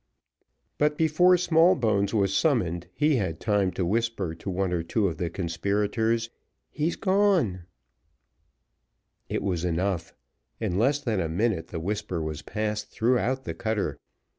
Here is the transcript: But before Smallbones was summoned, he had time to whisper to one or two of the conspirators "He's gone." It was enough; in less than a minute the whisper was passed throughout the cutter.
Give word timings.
But 0.79 0.97
before 0.97 1.37
Smallbones 1.37 2.11
was 2.11 2.35
summoned, 2.35 2.87
he 2.95 3.17
had 3.17 3.39
time 3.39 3.69
to 3.73 3.85
whisper 3.85 4.33
to 4.33 4.49
one 4.49 4.73
or 4.73 4.81
two 4.81 5.07
of 5.07 5.17
the 5.17 5.29
conspirators 5.29 6.31
"He's 6.71 6.95
gone." 6.95 7.65
It 9.29 9.43
was 9.43 9.63
enough; 9.63 10.15
in 10.59 10.79
less 10.79 10.99
than 10.99 11.19
a 11.19 11.29
minute 11.29 11.67
the 11.67 11.79
whisper 11.79 12.19
was 12.19 12.41
passed 12.41 12.89
throughout 12.89 13.43
the 13.43 13.53
cutter. 13.53 13.99